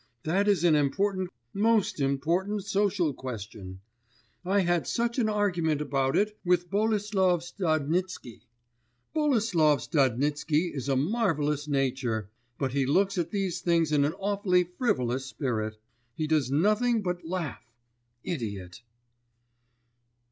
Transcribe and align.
That 0.23 0.47
is 0.47 0.63
an 0.63 0.73
important, 0.73 1.29
most 1.53 1.99
important 1.99 2.65
social 2.65 3.13
question. 3.13 3.81
I 4.43 4.61
had 4.61 4.87
such 4.87 5.19
an 5.19 5.29
argument 5.29 5.79
about 5.79 6.15
it 6.17 6.39
with 6.43 6.71
Boleslav 6.71 7.41
Stadnitsky. 7.43 8.41
Boleslav 9.15 9.77
Stadnitsky 9.79 10.73
is 10.73 10.89
a 10.89 10.95
marvellous 10.95 11.67
nature, 11.67 12.31
but 12.57 12.71
he 12.71 12.87
looks 12.87 13.19
at 13.19 13.29
these 13.29 13.61
things 13.61 13.91
in 13.91 14.03
an 14.03 14.13
awfully 14.13 14.63
frivolous 14.63 15.27
spirit. 15.27 15.77
He 16.15 16.25
does 16.25 16.49
nothing 16.49 17.03
but 17.03 17.23
laugh. 17.23 17.63
Idiot! 18.23 18.81